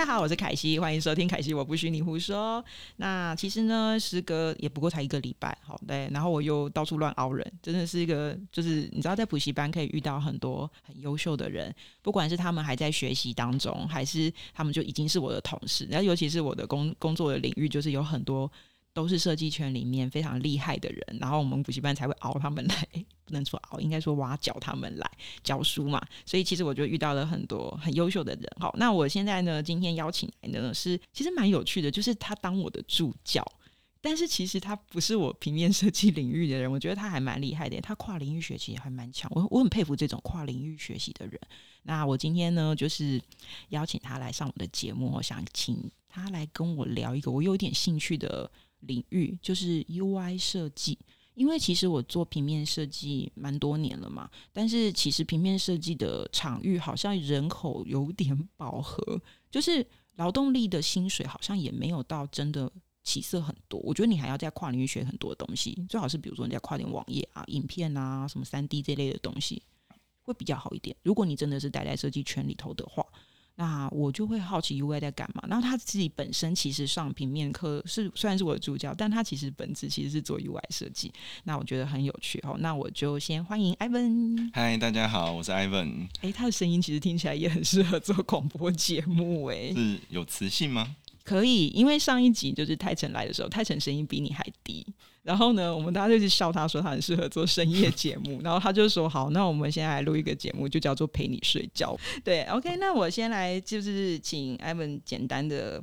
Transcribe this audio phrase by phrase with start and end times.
[0.00, 2.64] 大家好，我是凯西，欢迎收听凯西，我不许你胡说。
[2.96, 18.50] 那其实呢，时隔也不过才一个礼拜，好对，然后我又到处乱熬人，真的是一个，就是你知道，在补习班可以遇到很多很优秀的人，不管是他们还在学习当中，还是他们就已经是我的同事，然后尤其是我的工工作的领域，就是有很多。
[18.92, 22.88] 都是设计圈里面非常厉害的人，然后我们补习班才会熬他们来，
[23.24, 25.10] 不能说熬，应该说挖角他们来
[25.44, 26.04] 教书嘛。
[26.26, 28.52] 所以其实我就遇到了很多很优秀的人。
[28.58, 33.44] 好，那我现在呢，今天邀请来的呢是其实蛮有趣的，就是他当我的助教，
[34.00, 41.40] 但是其实他不是我平面设计领域的人，我觉得他还蛮厉害的，他跨领域学习还蛮强，我我很佩服这种跨领域学习的人。
[41.84, 43.22] 那我今天呢，就是
[43.68, 48.50] 邀请他来上我的节目，我想请他来跟我聊一个我有点兴趣的。
[48.80, 50.98] 领域就是 UI 设计，
[51.34, 59.20] 因为其实我做平面设计蛮多年了嘛，但是其实平面设计的场域好像人口有点 饱和，
[59.50, 59.86] 就是
[60.16, 62.70] 劳动力的薪水好像也没有到真的
[63.02, 63.80] 起色很多。
[63.80, 69.62] 我觉得你还要在跨领域学很多东西，最好是比如说你在跨点网页啊、影片啊、什么三 D 这类的东西
[70.22, 70.96] 会比较好一点。
[71.02, 73.06] 如果你真的是待在设计圈里头的话。
[73.60, 75.44] 那我就会好奇 UI 在干嘛。
[75.46, 81.12] 然后他自己本身其实上平面课是虽然是我的助教，但他其实本质其实是做 UI 设计。
[81.44, 82.56] 那我觉得很有趣哦。
[82.58, 84.50] 那我就先欢迎 Ivan。
[84.54, 86.08] 嗨，大家好，我是 Ivan。
[86.22, 89.74] 哎，他的声音其实听起来也很适合做广播节目哎。
[89.74, 90.96] 是有磁性吗？
[91.30, 94.84] 可以，因为上一集就是泰成来的时候，泰成声音比你还低。
[95.22, 98.40] 然后呢，我们大家就去笑他，说他很适合做深夜节目。
[98.42, 105.80] 然后他就说：“好，那我们现在来录一个节目，就叫做陪你睡觉。”对，OK，那我先来就是请艾文简单的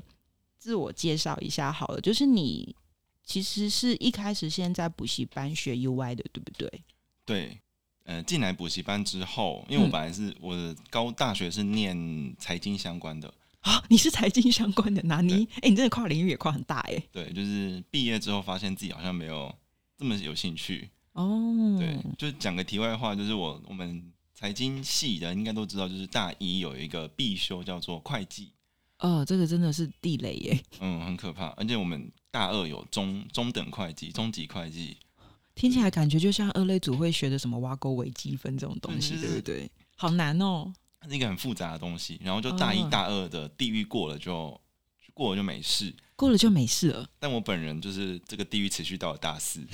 [0.57, 2.01] 自我介绍一下好了。
[2.01, 2.75] 就是你
[3.23, 6.69] 其实是一开始先在补习班学 UI 的，对不对？
[7.23, 7.57] 对，
[8.03, 13.31] 呃，进来补习班之后，因为我本来是我的高大学是念财经相关的。
[13.61, 17.03] 啊，你是财经相关的，那你哎，你真的跨领域也跨很大哎。
[17.11, 19.53] 对，就是毕业之后发现自己好像没有
[19.97, 21.75] 这么有兴趣哦。
[21.79, 28.51] 对，就讲个题外话，就是我我们财经系的应该都知道，就是大一有一个必修叫做会计。
[28.99, 30.63] 哦，这个真的是地雷耶。
[30.79, 31.47] 嗯，很可怕。
[31.49, 34.97] 而且我们大二有中中等会计、中级会计，
[35.53, 39.69] 听起来感觉就像二类组会学的什么挖沟微积分这种东西，对不对？
[39.95, 40.73] 好难哦。
[41.07, 44.59] 是一个很复杂的东西，然后就大一、大二的地狱过了就
[45.13, 47.09] 过了就没事，过了就没事了。
[47.19, 49.65] 但我本人就是这个地狱持续到了大四，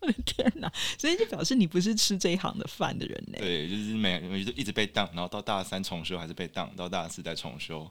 [0.00, 0.70] 我 的天哪！
[0.98, 3.38] 所以就表示你不是吃这一行的饭的人呢。
[3.38, 7.90] 对，就是每就一直被当，然后到大三重修还是被当，到大四再重修。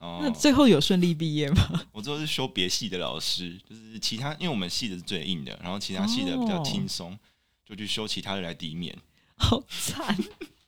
[0.00, 1.80] 那最后有顺利毕业吗？
[1.92, 7.16] 我最后是修别系的老师，就是其他，因为我们系的是最硬的，然后其他系的比较轻松，
[7.64, 8.98] 就去修其他的来抵免。
[9.36, 10.18] 好惨。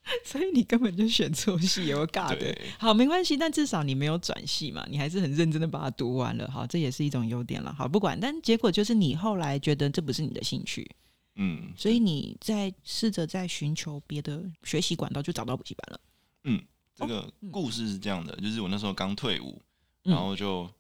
[0.25, 2.57] 所以你根本就选错系，有尬的。
[2.79, 6.51] 好，没关系，但至少你没有转系嘛，你还是很认真的把它读完了。
[6.51, 7.73] 好，这也是一种优点了。
[7.73, 10.89] 好，不管，但结果就是你后来觉得这不是你的兴趣，
[11.37, 16.01] 嗯，所以你在试着在寻求别的学习管道，就找到补习班了。
[16.45, 16.63] 嗯，
[16.95, 19.61] 这个故事是这样的，就是我那时候刚退伍，
[20.03, 20.71] 然后就。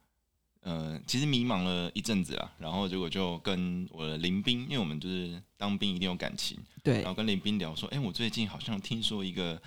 [0.65, 9.61] 呃，其实迷茫了一阵子啊，然后结果就跟我的林兵，因为我们就是当兵一定有感情，对，然后跟林兵聊说，哎，我最近好像听说一个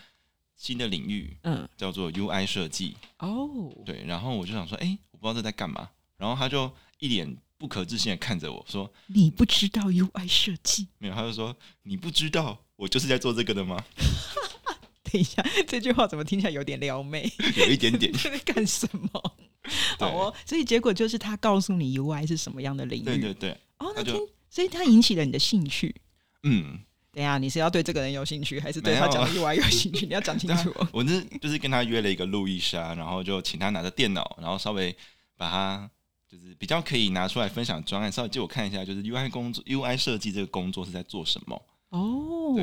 [0.55, 5.87] 新的领域，嗯，叫做 UI 设计，哦，对，然后我就想说，哎，我不知道这在干嘛，
[6.17, 10.87] 然后他就一脸不可置信的看着我说，你不知道 UI 设计？
[10.97, 13.77] 没有，他就说你不知道，我就是在做这个的吗？
[15.09, 17.31] 等一下，这句话怎么听起来有点撩妹？
[17.55, 19.37] 有一点点， 在干什么？
[19.99, 23.05] 好哦，所以结果就是他告诉你 UI 是什么样的领域。
[23.05, 23.51] 对对对。
[23.79, 24.15] 哦，那听，
[24.49, 25.95] 所以他引起了你的兴趣。
[26.43, 26.79] 嗯。
[27.13, 30.05] 等下，你是要对这个人有兴趣，还是对他讲 UI 有兴趣？
[30.07, 30.71] 你要讲清楚。
[30.91, 34.95] 我是就是跟他约了一个路易莎，然后就请他拿着电脑，然后稍微
[35.35, 35.89] 把他
[36.29, 41.59] 就是比较可以拿出来分享专案，稍微借我看一下，就是 UI 工作、UI 设计这个工作是在做什么。
[41.89, 42.55] 哦。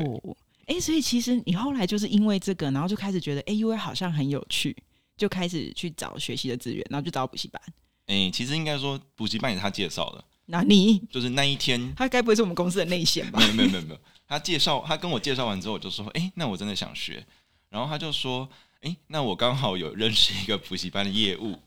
[0.67, 4.75] 哎，所以其实你后来就是因为这个，然后就开始觉得，哎，UI 好像很有趣。
[5.17, 7.61] 就开始去找学习的资源，然后就找补习班。
[8.07, 10.23] 哎，其实应该说补习班也是他介绍的。
[10.47, 13.39] 那你就是那一天，他该不会是我们公司的内线吧？
[13.39, 17.25] 没有没有没有没有，他介绍他跟我介绍完之后，我就说，哎，那我真的想学。
[17.69, 18.47] 然后他就说，
[18.81, 21.57] 哎，那我刚好有认识一个补习班的业务。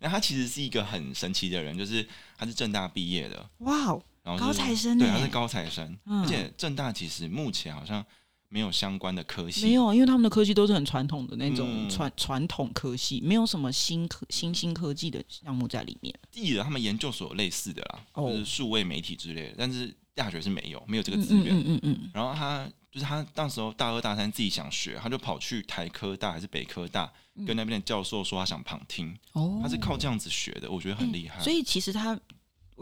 [0.00, 2.04] 那他其实是一个很神奇的人，就是
[2.36, 3.48] 他是正大毕业的。
[3.58, 8.04] 哇哦，然后高材生，对，他是高材生，而且正大其实目前好像。
[8.52, 16.14] 没有相关的科系，没有，因为他们的科技都是很传统的那种传传统科系，没有什么新科新兴科技的项目在里面。
[16.30, 21.56] 记得他们研究所类似的啦，就是数位媒体之类的，但是大学是没有，没有这个资源。
[21.56, 22.10] 嗯嗯嗯。
[22.12, 27.10] 然后他就是他那时候大二大三自己想学，他就跑去台科大还是北科大，
[27.46, 31.40] 跟那边的教授说他想旁听，哦他是靠这样子学的，我觉得很厉害。
[31.40, 32.18] 所以其实他，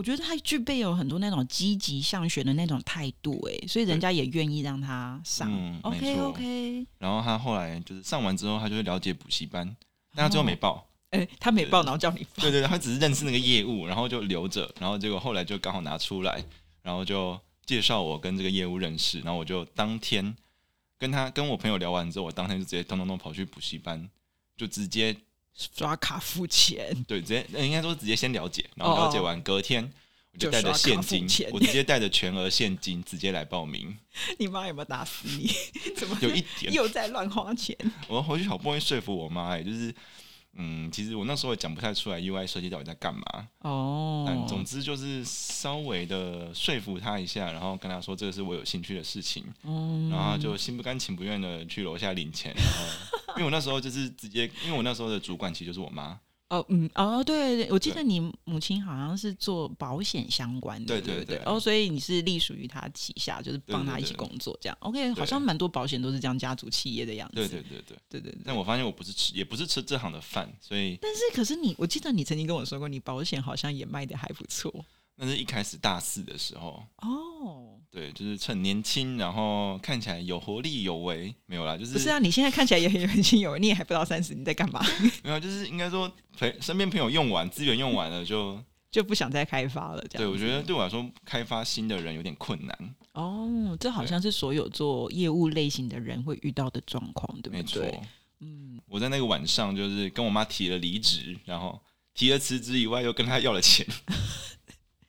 [0.00, 5.46] 我觉得他具备有很多那种积极向学的那种态度，哎，所以人家也愿意让他上。
[5.52, 9.76] 嗯 OK OK 然后他后来就是上完之后，他就会了解补习班，
[10.14, 10.88] 但他最后没报。
[11.12, 12.30] 哎，他没报，然后叫你报。
[12.36, 16.42] 对对对，他只是认识那个业务，然后就留着，然后结果后来就刚好拿出来，
[16.82, 20.34] 然后就介绍我跟这个业务认识，然后我就当天
[20.96, 24.08] 跟他跟我朋友聊完之后，我当天就直接咚咚咚跑去补习班，
[24.56, 25.14] 就直接
[25.76, 29.82] 刷卡付钱，对直接呃应该说直接先了解，然后了解完隔天
[30.32, 33.96] 我就就带着现金，我直接带着全额现金直接来报名，
[34.38, 35.50] 你妈有没有打死你？
[35.96, 36.72] 怎么有一点。
[36.72, 37.76] 又在乱花钱？
[38.08, 39.94] 我回去好不容易说服我妈，哎，就是。
[40.54, 44.24] 嗯，其实我那时候也讲不太出来 UI 设计到底在干嘛，哦。
[44.26, 50.10] 但总之就是稍微的说服他一下，然后跟他说这个是我有兴趣的事情，嗯。
[50.10, 56.18] 然后就心不甘情不愿的去楼下领钱，然后 因为我那时候就是直接，因为我那时候的主管其实就是我妈，
[56.48, 64.76] 哦，嗯，哦，对，对我记得你母亲好像是做保险相关的，对对不对对哦，所以你是隶属于他旗下，就是帮他一起工作这样。
[64.80, 67.34] OK，好像蛮多保险都是这样家族企业的样子。
[67.36, 67.96] 对对对对。
[68.08, 74.74] 对对对但我发现我不是吃，也不是吃这行的饭，所以但是可是你，我记得你曾经跟我说过，你保险好像也卖的还不错
[75.16, 77.79] 那是一开始大四的时候，哦。
[77.90, 84.80] 对，就是趁年轻，然后看起来有活力有为，没有啦，就是不是啊，你现在看起来也很年轻有为，你也还不到三十，你在干嘛？
[85.24, 90.24] 没有，就是应该说朋身边朋友用完资源用完了就， 就不想再开发了，这样。
[90.24, 98.00] 对我觉得对我来说开发新的人有点困难，哦，这好像是所有做业务类型的人会遇到的状况，对没错不对？。
[98.42, 101.78] 嗯，我在那个晚上就是跟我妈提了离职，然后
[102.14, 103.86] 提了辞职以外，又跟她要了钱，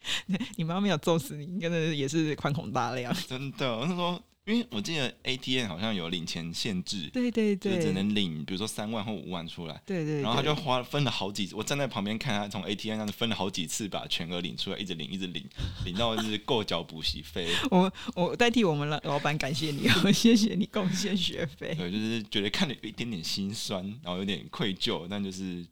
[0.57, 3.13] 你妈没有揍死你，真的也是宽宏大量。
[3.27, 3.77] 真的。
[3.77, 9.81] 我是说，因为我记得 ATM 好像有领钱限制，对对对，就只能领，比如说三万或五万出来。
[9.86, 15.48] 对对，然后他就对花分了好几次，我站在旁边看他从 ATM 上分了好几次把全额领出来，一直领一直领，
[15.86, 17.48] 领到就是够缴补习费。
[17.69, 21.75] 我我代替我们老老板感谢你哦，谢谢你贡献学费。
[21.77, 25.63] 对，就是觉得看了有一点点心酸，然后有点愧疚，但就是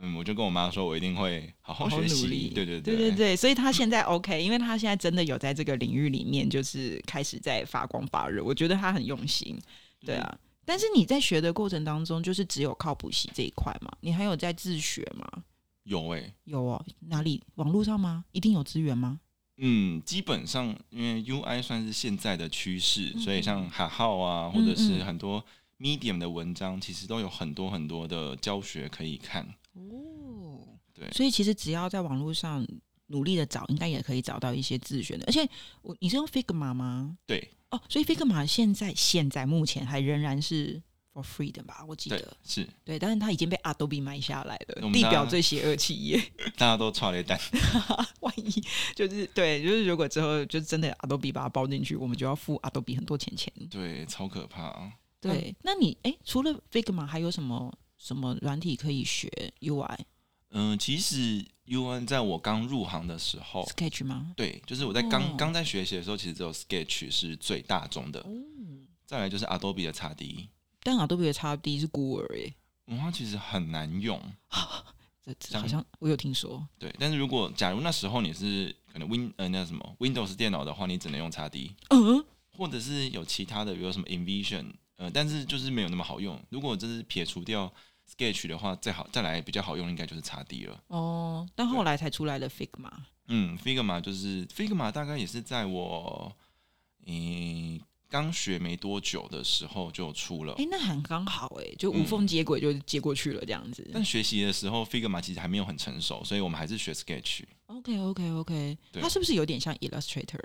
[0.00, 2.48] 嗯，我就跟我妈说，我一定会好好好学习。
[2.54, 8.42] 对对对对对，所以他现在 OK，因为他现在真的有在这个领域里面，就是开始在发光发热。
[8.42, 9.58] 我觉得他很用心，
[10.04, 10.38] 对啊。
[10.64, 13.90] 但是你在学的过程当中，就是只有靠补习这一块嘛？
[14.00, 15.44] 你还有在自学吗？
[15.84, 17.42] 有哎、有哦，哪里？
[17.56, 18.24] 网络上吗？
[18.32, 19.20] 一定有资源吗？
[19.58, 25.44] 嗯，基本上因为 UI 算是现在的趋势，嗯所以像哈号啊，或嗯者是嗯很多
[25.78, 29.46] Medium 的文章，其实都有很多很多的教学可以看。
[29.74, 30.60] 哦，
[30.92, 32.66] 对所以其实只要在网络上
[33.08, 35.24] 努力的找，应该也可以找到一些自选的。
[35.26, 35.48] 而且
[35.82, 37.16] 我你是用 Figma 吗？
[37.26, 40.80] 对哦，所以 Figma 现在现在目前还仍然是
[41.12, 41.84] for free 的吧？
[41.86, 46.18] 我记对得，是对，但是它已经被 Adobe 买下来了，地表最邪恶企业。
[46.56, 47.38] 大家都差了一蛋。
[48.20, 48.50] 万一
[48.94, 53.52] 就是对，就是如果之后就真的 Adobe 把它包进去，我们就要付 Adobe 很多钱钱。
[53.70, 54.92] 对，超可怕、啊。
[55.20, 59.30] 对，那你哎，除了 Figma 还有什么什么软体可以学
[59.60, 59.96] UI
[60.50, 64.32] 嗯、其实 UI 在我刚入行的时候，Sketch 吗？
[64.36, 68.30] 对，就是我在刚哦刚、在学习的时候，其实只有 Sketch 是最大众的，哦，
[69.06, 70.48] 再来就是 Adobe 的 x D。
[70.82, 72.54] 但 Adobe 的 x D 是孤儿耶，
[72.86, 74.20] 嗯，它其实很难用，
[75.24, 76.64] 这这好像我有听说。
[76.78, 76.94] 对。
[77.00, 82.24] 但是如果假如那时候你是可能 Win 呃那什么 Windows 电脑的话，你只能用 x D，嗯，
[82.56, 84.66] 或者是有其他的，比如什么 Invision，
[84.98, 86.40] 呃，但是就是没有那么好用。
[86.50, 87.72] 如果这是撇除掉
[88.08, 90.80] Sketch 的话，再好再来比较好用，应该就是 x D 了。
[90.88, 92.90] 哦，但后来才出来的 Figma。
[93.28, 96.34] 嗯，Figma 就是 Figma，大概也是在我
[97.06, 100.66] 嗯刚学没多久的时候就出了哎、。
[100.70, 103.88] 那很刚好哎，就无缝接轨就接过去了这样子。
[103.92, 107.42] 但学习的时候，Figma 其实还没有很成熟，所以我们还是学 Sketch。
[107.66, 110.38] OK OK OK，它是不是有点像 Illustrator？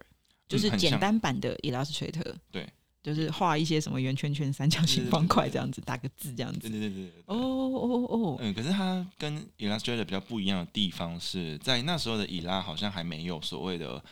[0.47, 2.33] 就是简单版的 Illustrator。
[2.49, 2.67] 对，
[3.01, 6.70] 就是画一些什么圆圈圈、三角形、方块这样子，打个字这样子。
[6.70, 7.12] 对对对对。
[7.27, 14.03] 哦哦哦，嗯，可是它跟 Illustrator 比较不一样的地方是在那时候的以拉好像还没有所谓的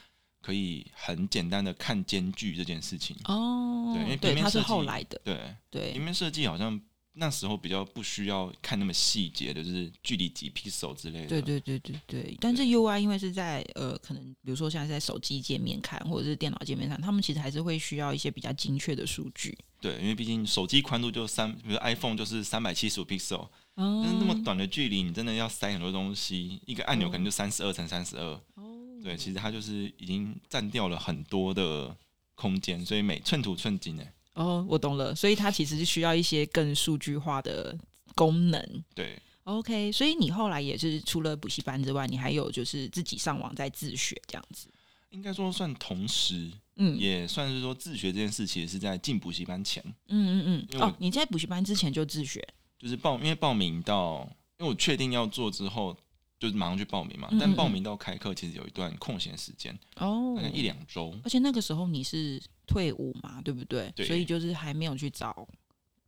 [0.41, 3.15] 可以很简单的看间距这件事情。
[3.25, 6.79] 哦，对因为，平面设计后来的，对，对平面设计好像
[7.19, 11.27] 那时候比较不需要看那么细节的，就是距离几 pixel 之类的。
[11.27, 12.37] 对对对对对。
[12.39, 19.57] 但是 UI 因为是在呃，可能比如说现在在手机界面看，或者是电脑界面上，他们其实还是会需要一些比较精确的数据。
[19.81, 28.23] 对，因为毕竟手机宽度就三，比如 iPhone 就是三百七十五 pixel，哦但是那么短的距离，你真的要塞很多东西，一个按钮可能就三十二乘三十二。
[28.55, 28.63] 哦，
[29.03, 31.95] 对，其实它就是已经占掉了很多的
[32.35, 34.03] 空间，所以每寸土寸金呢。
[34.37, 37.75] 哦，我懂了，所以它其实是需要一些更数据化的
[38.15, 38.83] 功能。
[38.93, 44.67] 对，OK，所以你后来也是除了补习班之外，你还有就是自己上网在自学这样子。
[45.09, 50.81] 应该说算同时，嗯也算是说自学这件事，其实是在进补习班前，嗯嗯嗯。
[50.81, 52.45] 哦，你在补习班之前就自学。
[52.77, 54.29] 就是报，因为报名到，
[54.59, 55.97] 因为我确定要做之后，
[56.39, 57.27] 就是马上去报名嘛。
[57.31, 61.17] 嗯嗯但报名到开课，其实有一段空闲时间，哦大概一两周。
[61.23, 63.91] 而且那个时候你是退伍嘛，对不对？
[63.95, 65.47] 对所以就是还没有去找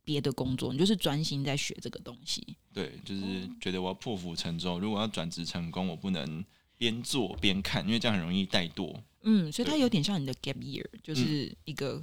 [0.04, 2.56] 别的工作，你就是专心在学这个东西。
[2.72, 6.44] 对，就是觉得我要破釜沉舟，如果要转职成功，我不能
[6.76, 8.94] 边做边看，因为这样很容易怠惰。
[9.22, 12.02] 嗯，所以它有点像你的 gap year，就是一个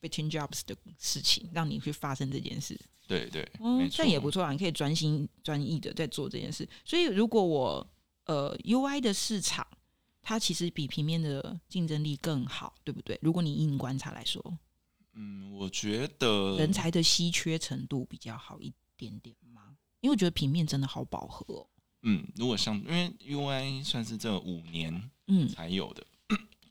[0.00, 2.78] between jobs 的事情，让你去发生这件事。
[3.06, 6.66] 对对，嗯这样也不错啊，你可以专心专意的在做这件事。
[6.84, 7.86] 所以如果我
[8.24, 9.66] 呃 UI 的市场，
[10.24, 13.18] 它其实比平面的竞争力更好，对不对？
[13.22, 14.42] 如果你硬观察来说，
[15.12, 19.76] 嗯，我觉得人才的稀缺程度比较好一点点吗？
[20.00, 21.66] 因为我觉得平面真的好饱和哦。
[22.02, 26.04] 嗯，如果像因为 UI 算是这五年嗯，才有的，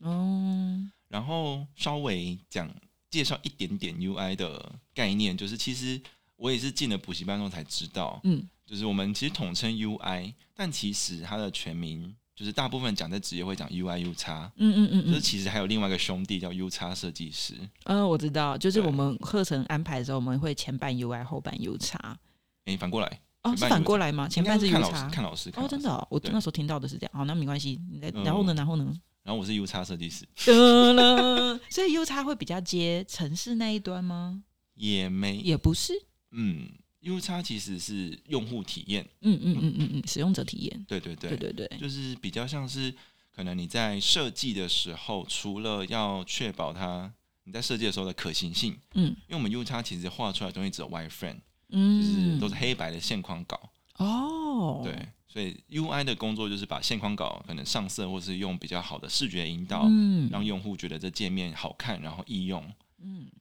[0.00, 2.68] 哦， 然后稍微讲
[3.10, 6.00] 介绍一点点 UI 的概念，就是其实
[6.36, 22.18] 我也是进了补习班后才知道，嗯就是我们其实统称 UI，但其实它的全名就是大部分讲在职业会讲 UI U 叉，嗯嗯嗯嗯，就是其实还有另外一个兄弟叫 U 叉设计师，嗯，我知道，就是我们课程安排的时候，我们会前半 UI 后半 U 叉。
[22.64, 24.28] 诶，反过来，哦，是反过来吗？
[24.28, 27.12] 前半是 U 该看老叉师，看老师，看哦，真的、哦，我那时候听到的是这样。
[27.14, 27.80] 好，那没关系。
[28.24, 28.54] 然后呢？
[28.54, 28.92] 然后呢？
[29.22, 34.42] 然后我是 U 叉设计师，得了， 所以 U 叉会比较接城市那一端吗？
[34.74, 35.92] 也没，也不是。
[36.32, 36.68] 嗯
[37.04, 40.84] ，U 叉其实是用户体验，嗯嗯嗯嗯嗯，使用者体验。
[40.88, 41.78] 对对对，对对对。
[41.78, 42.92] 就是比较像是
[43.34, 47.12] 可能你在设计的时候，除了要确保它
[47.44, 54.80] 你在设计的时候的可行性，嗯因为我们 U 叉其实画出来的东西只有 wireframe，就是嗯，都是黑白的线框稿，哦。
[54.84, 62.64] 对，所以 UI 的工作就是把线框稿可能上色，或是用比较好的视觉引导，嗯让用户觉得这界面好看，然后易用。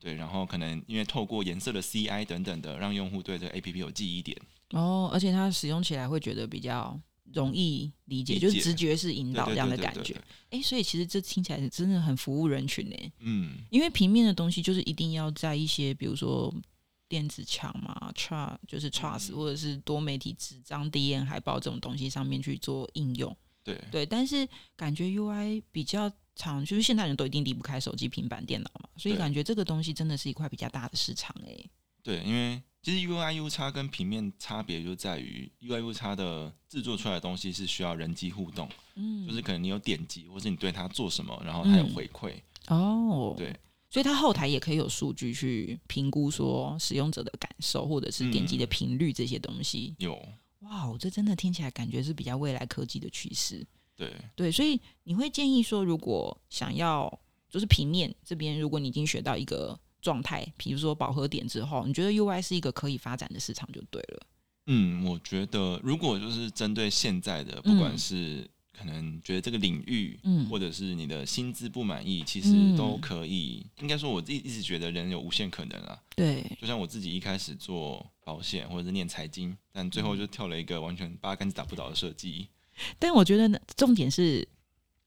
[0.03, 4.37] 嗯对，然后可能因为透过颜色的 CI 等等的，让用户对这个 APP 有记忆点。
[4.71, 6.99] 哦，而且它使用起来会觉得比较
[7.33, 10.15] 容易理解，就是直觉式引导这样的感觉。
[10.49, 12.95] 哎，所以其实这听起来真的很服务人群呢。
[13.19, 16.53] 嗯，因为平面的东西就是一定要在一些比如说
[17.07, 23.35] 电子墙嘛、tra 就是 trust、嗯或者是多媒体纸张、DN 海报这种东西上面去做应用。
[23.63, 24.45] 对，对，但是
[24.75, 31.69] 感觉 UI 比较常，就是现代人都一定离不开手机、平板电脑嘛，所以感觉这个东西真的是一块比较大的市场哎、
[32.01, 42.33] 对，因为其实 UI U 叉跟平面差别就在于 UI U 叉的制作出来的东西是需要人机互动，嗯，就是可能你有点击，或是你对它做什么，然后它有嗯回馈。
[42.67, 43.55] 哦，对，
[43.89, 49.95] 所以它后台也可以有数据去评估说使用者的感受或者是点击的嗯频率这些东西。
[49.99, 50.13] 有，
[50.59, 53.65] 哇，这真的听起来感觉是比较未来科技的趋势。
[53.95, 57.19] 对，对，所以你会建议说，如果想要
[57.49, 64.27] 就是平面这边，如果你已经学到一个状态，比如说饱和点之后，你觉得 UI 是一个可以发展的市场就对了。
[64.67, 73.65] 嗯，我觉得如果就是针对现在的，不管嗯是可能觉得这个领域，嗯或者是你的薪资不满意，其实嗯都可以。
[73.81, 76.01] 应该说，我一一直觉得人有无限可能啊。
[76.15, 82.47] 对，就像我自己一开始做保险或者是念财经，但最嗯后就跳了一个完全八竿子打不倒的设计。
[82.99, 84.47] 但我觉得呢，重点是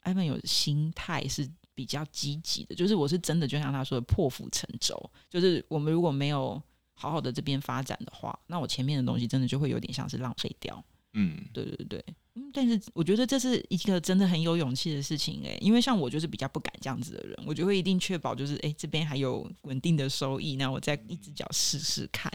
[0.00, 6.60] 艾文有心态是比较积极的，就是我是真的就像他说的破釜沉舟，就是我们如果没有
[6.94, 10.82] 好好的这边发展的话，那我前面的东西真的就会有点像是浪费掉。
[11.18, 12.04] 嗯，对对对，
[12.34, 22.30] 嗯，但是我觉得这是一个真的很有勇气的事情诶，因为像我就是比较不敢这样子的人，我就会一定确保就是诶这边还有稳定的收益，那我再一只脚试试看。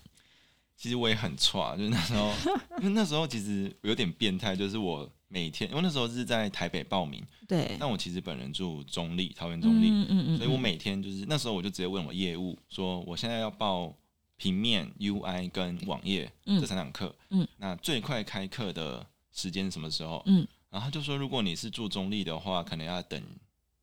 [0.76, 2.34] 其实我也很差，就是那时候，
[2.82, 13.96] 因为那时候其实有点变态，就是我每天，因为那时候是在台北报名，对，但我其实本人住中立，桃园中立，嗯嗯嗯，所以我每天就是那时候我就直接问我业务说，我现在要报
[14.36, 16.60] 平面、UI 跟网页嗯。
[16.60, 20.22] 这三堂课，嗯，那最快开课的时间什么时候？
[20.26, 23.22] 嗯，然后他就说，如果你是住中立的话，可能要等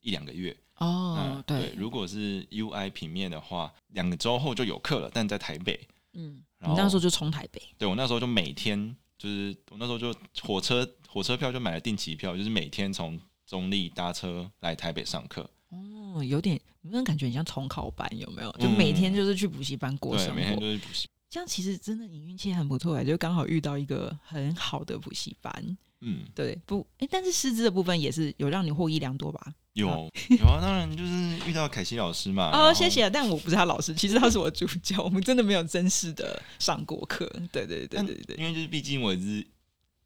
[0.02, 0.54] 一两个月。
[0.76, 1.16] 哦。
[1.18, 5.80] 嗯，对，如果是 UI 平面的话，两个周后就有课了，但在台北。
[6.12, 15.50] 嗯，你然后那时候就冲台北，对我那时候就每天就是我那时候就火车火车票就买了定期票，就是每天从中立搭车来台北上课。
[15.70, 18.08] 哦，有点，有没有感觉很像重考班？
[18.16, 18.52] 有没有？
[18.52, 21.08] 就每天就是去补习班过对，生每天活，就是补习。
[21.28, 25.76] 这样其实真的你运气很不错哎，就刚好遇到一个很好的补习班。
[26.00, 29.54] 嗯，对，不，哎，但是师资的部分也是有让你获益良多吧？
[29.74, 29.86] 有
[30.30, 31.12] 有啊，当然就是
[31.48, 32.50] 遇到凯西老师嘛。
[32.52, 33.08] 哦，谢谢。
[33.08, 37.26] 但我不是他老师，其实他是我助教，我们真的没有正式的上过课。
[37.52, 39.46] 对对对对对，因为就是毕竟我是。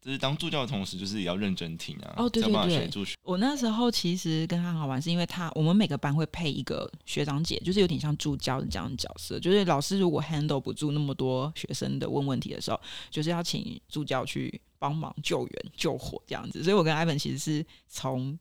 [0.03, 2.15] 就是当助教的同时，就是也要认真听啊。
[2.17, 3.05] 哦，对对对。
[3.21, 9.39] 我那时候其实跟他很好玩，是因为他我们每个班会配一个学长姐，就是有点像助教的这样的角色。
[9.39, 12.77] 就是老师如果 handle 不住那么多学生的问问题的时候，
[13.09, 16.61] 就是要请助教去帮忙救援救火这样子。
[16.61, 18.37] 所以我跟艾文其实是从。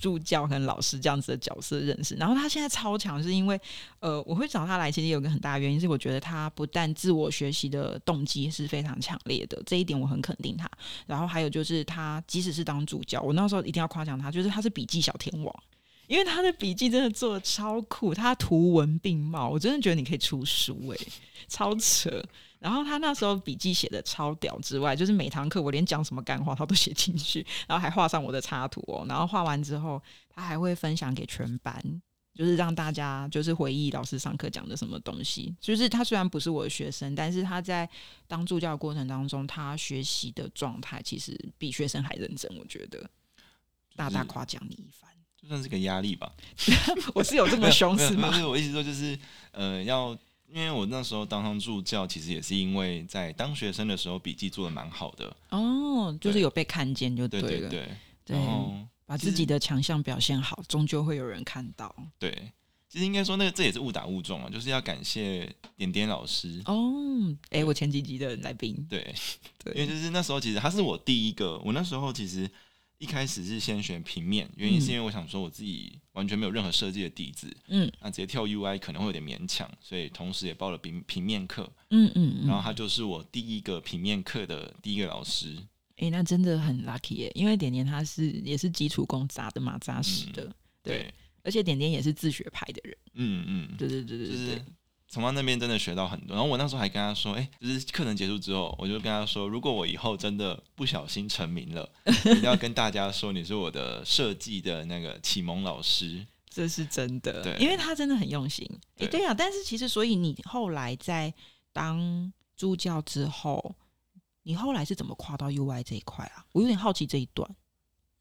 [0.00, 3.60] 助教跟老师这样子的角色认识，然后他现在超强，是因为
[4.00, 10.68] 呃，我会找他来，其实有个很大原因是，我觉得他不但自我学习的动机是非常强烈的，这一点我很肯定他。
[11.06, 15.62] 然后还有就是他即使是当助教，我那时候一定要夸奖他，就是他是笔记小天王，
[16.08, 21.08] 因为他的笔记真的做的超酷，他图文并茂，我真的觉得你可以出书诶，
[21.46, 22.10] 超扯。
[22.62, 29.04] 然后他那时候笔记写的超屌之外，就是每堂课我连讲什么干话他都写进去，然后还画上我的插图哦。
[29.08, 30.00] 然后画完之后，
[30.30, 31.82] 他还会分享给全班，
[32.36, 35.52] 就是让大家就是回忆老师上课讲的什么东西。
[35.60, 37.88] 就是他虽然不是我的学生，但是他在
[38.28, 42.48] 当助教的过程当中，他学习的状态其实比学生还认真。
[42.56, 43.10] 我觉得
[43.96, 46.32] 大大夸奖你一番，就算是个压力吧。
[47.12, 48.32] 我是有这么凶是吗？
[48.32, 49.18] 是我意思说就是
[49.50, 50.16] 呃要。
[50.52, 57.88] 因为我那时候当上助教，其实也是因为在当学生的时候笔记做的蛮好的哦，就是有被看见就对了，对
[58.24, 58.36] 对，
[59.06, 61.94] 把自己的强项表现好，终究会有人看到。
[62.18, 62.52] 对，
[62.88, 66.92] 其实应该说那个这也是误打误撞啊，就是要感谢点点老师哦。
[67.50, 69.14] 哎，我前几集的来宾，对
[69.64, 72.50] 对，因为就是那时候其实他是我第一个，我那时候其实。
[73.02, 85.56] 一开始是先选平面，原因是因为我想说我自己完全没有任何设计的底子，嗯，那直接跳 UI 可能会有点勉强，所以同时也报了平平面课，嗯嗯，然后他就是我第一个平面课的第一个老师，
[85.96, 91.12] 哎，那真的很 lucky 耶，因为点点他是也是基础功扎的嘛，扎实的，对，
[91.42, 94.64] 而且点点也是自学派的人，嗯嗯，对对对对对。
[95.12, 101.86] 从他那边真的学到很多，然后我那时候还跟他说，哎，就是课程结束之后，我就跟他说，如果我以后真的不小心成名了，
[102.24, 108.66] 一定要跟大家说你是我的设计的那个启蒙老师，这是真的，对，因为他真的很用心。
[109.00, 111.30] 哎，对啊，但是其实，所以你后来在
[111.74, 113.74] 当助教之后，
[114.44, 116.46] 你后来是怎么跨到 UI 这一块啊？
[116.52, 117.46] 我有点好奇这一段。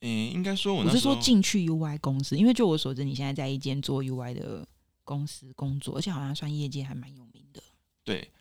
[0.01, 4.67] 嗯，应该说我是说进去 UI 公司，因为就我所知，你现在在一间做 UI 的。
[5.11, 7.61] 公司工作，而且好像算业界还蛮有名的。
[8.01, 8.31] 对，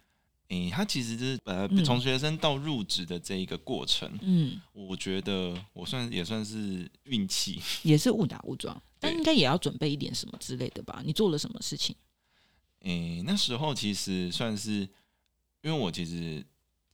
[0.46, 11.02] 诶，他其实就是呃，从学生到入职的这一个过程，嗯，我觉得我算也算是运气，也是误打误撞，但应该也要准备一点什么之类的吧？
[11.04, 11.96] 你做了什么事情？
[12.83, 14.88] 诶，那时候其实算是，
[15.62, 16.46] 因为我其实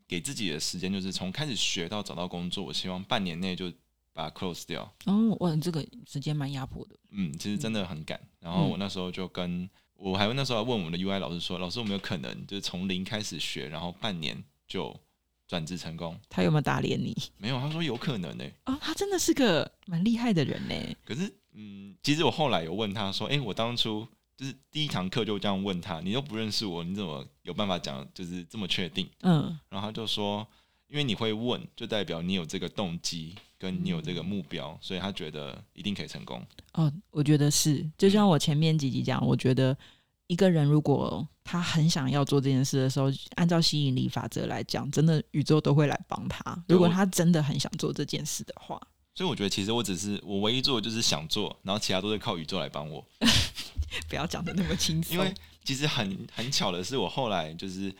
[0.08, 3.70] 给自己的时间就是从开始学到找到工作，我希望半年内就。
[4.16, 6.96] 把它 close 掉哦，哇，这个时间蛮压迫的。
[7.11, 8.18] 嗯，其实真的很赶。
[8.40, 14.98] 然后我那时候就跟我还那时候问我们的 UI 老师说：“老师，有没有可能就是从零开始学，然后半年就
[15.46, 17.14] 转职成功？”他有没有打脸你？
[17.37, 18.44] 没有，他说有可能呢。
[18.64, 20.74] 啊，他真的是个蛮厉害的人呢。
[21.05, 30.46] 可是，嗯，其实我后来有问他说：“哎，我当初就是第一堂课就这样问他，你又不认识我，你怎么有办法讲就是这么确定？”嗯，然后他就说
[30.88, 36.46] ：“因为你会问，就代表你有这个动机。”跟你有这个目标，所以他觉得一定可以成功。
[36.75, 39.75] 哦，我觉得是，就像我前面几集讲，我觉得
[40.27, 46.62] 一个人如果他很想要做这件事的时候，按照吸引力法则来讲，真的宇宙都会来帮他。
[46.68, 48.79] 如果他真的很想做这件事的话，
[49.14, 53.03] 所以我觉得其实我只是我唯一做的就是想做，然后其他都是靠宇宙来帮我。
[54.07, 55.33] 不要讲的那么轻松，因为
[55.64, 57.96] 其实很很巧的是，我后来就是。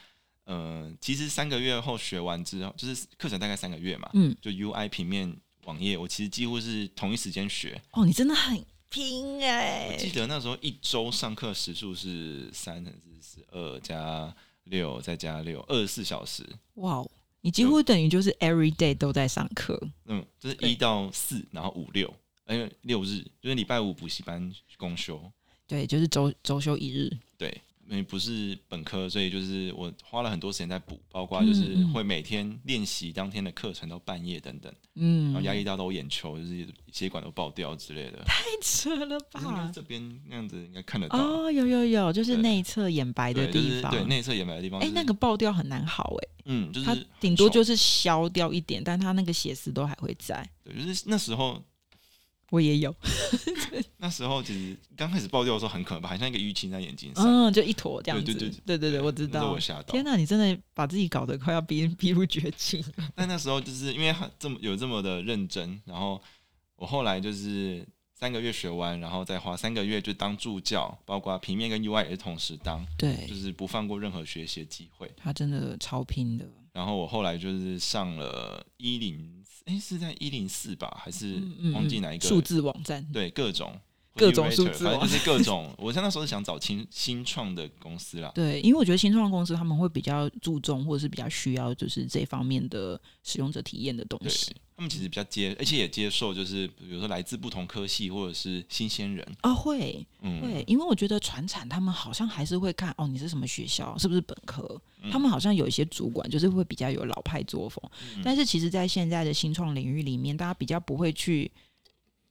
[0.47, 7.81] 嗯，其实三个月后学完之后，就是课程大概三个月嘛，嗯，就 UI 平面网页，我其实几乎是同一时间学。
[7.91, 9.89] 哦，你真的很拼哎！
[9.91, 14.33] 我记得那时候一周上课时数是三乘四十二加
[14.65, 16.47] 六再加六，二十四小时。
[16.75, 19.77] 哇哦，你几乎等于就是 every day 都在上课。
[20.05, 22.09] 嗯，就是一到四，然后五六，
[22.49, 25.21] 因为六日就是礼拜五补习班公休。
[25.67, 27.11] 对，就是周周休一日。
[27.37, 27.61] 对。
[27.89, 39.71] 因为不是本科，所以就是我花了很多时间在补，包括就是会每天练习当天的课程到半夜等等，嗯，然后压力大到我眼球就是血管都爆掉之类的，太扯了吧？
[39.73, 51.63] 这边那样子应该看得到哦，有有有，就是内侧眼白的地方，对内侧眼白的地方，哎，那个爆掉很难好哎，嗯，就是它顶多就是消掉一点，但它那个血丝都还会在，对，就是那时候
[52.51, 52.95] 我也有，
[53.99, 57.25] 那时候其实刚开始爆掉的时候很可怕，好像一个淤青在眼睛上。
[57.25, 58.33] 嗯，就一坨这样子。
[58.33, 59.51] 对对对对对，我知道。
[59.51, 59.83] 我吓到。
[59.83, 62.85] 天哪，你真的把自己搞得快要逼 逼入绝境。
[63.17, 66.23] 但那时候就是因为这么有这么的认真，然后
[66.77, 72.87] 我后来就是三个月学完，然后再花三个月就当助教，包括平面跟 UI 也是同时当。
[72.97, 75.11] 对，就是不放过任何学习机会。
[75.17, 76.47] 他真的超拼的。
[76.73, 79.35] 然后我后来就是上了一零。
[79.67, 81.41] 哎，是在一零四吧，还是
[81.75, 83.05] 忘记哪一个数字网站？
[83.13, 83.79] 对，各种
[84.17, 85.75] 各种数字，反正就是各种。
[85.79, 88.33] 我在那时候是想找新新创的公司啦。
[88.35, 94.55] 对，因为我觉得新创公司他们会比较注重，或者是比较需要，就是这方面的使用者体验的东西。
[94.77, 104.81] 他们其实比较接，而且也接受，就是比如说来自不同科系或者是新鲜人啊，会，嗯会，因为我觉得传产他们好像还是会看哦，你是什么学校，是不是本科？
[105.11, 107.83] 他们好像有一些主管就是会比较有老派作风，
[108.23, 111.51] 但是其实，在现在的新创领域里面，大家比较不会去。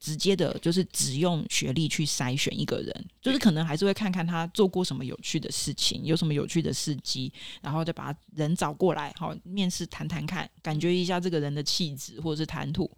[0.06, 12.90] 直接的，就是只用学历去筛选一个人，就是可能还是会看看他做过什么有趣的事情，有什么有趣的事迹，然后再把人找过来，好面试谈谈看，感觉一下这个人的气质或者是谈吐。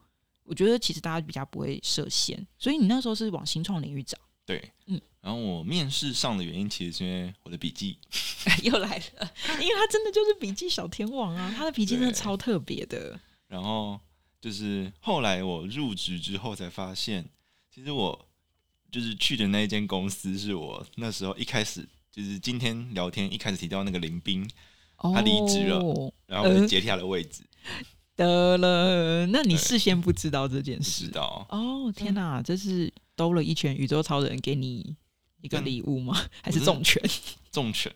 [0.43, 4.17] 我觉得其实大家比较不会设限，所以你那时候是往新创领域找。
[4.45, 4.99] 对，嗯。
[5.21, 7.97] 然后我面试上的原因，其实是因为我的笔记
[8.63, 13.17] 又来了，因为他真的就是笔记小天王啊，他的笔记真的超特别的。
[13.47, 13.97] 然后。
[14.39, 17.27] 就是后来我入职之后才发现，
[17.73, 18.27] 其实我
[18.91, 24.47] 就是去的那一间公司，是我那时候一开始就是今天聊天一开始提到那个林斌，
[24.95, 27.43] 他离职了，然后我就接替他的位置。
[28.15, 31.05] 得了，那你事先不知道这件事？
[31.05, 34.95] 知道哦，天哪，这是兜了一圈宇宙超人给你
[35.41, 36.15] 一个礼物吗？
[36.41, 37.01] 还是重拳？
[37.51, 37.91] 重拳？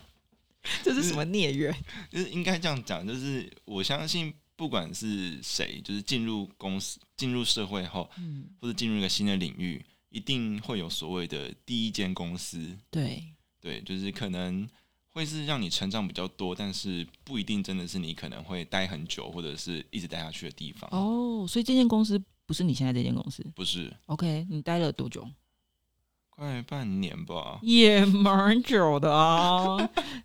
[0.82, 1.74] 这是什么孽缘？
[2.10, 4.34] 就是应该这样讲，就是我相信。
[4.56, 12.76] 不管是谁，就是进入公司、进入社会后，嗯，或者进入一个新的领域，一定会有所谓的第一间公司。
[12.90, 13.22] 对，
[13.60, 14.66] 对，就是可能
[15.10, 20.88] 会是让你成长比较多，但是不一定真的是你可能会待很久，或者是一直待下去的地方。
[20.90, 23.44] 哦，所以这间公司不是你现在这间公司？
[23.54, 23.94] 不是。
[24.06, 25.28] OK，你待了多久？
[26.36, 29.78] 快半年吧，也蛮久的啊，